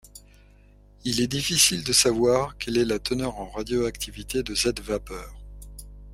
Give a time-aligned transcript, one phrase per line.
[1.03, 5.35] Il est difficile de savoir quelle est la teneur en radioactivité de cette vapeur.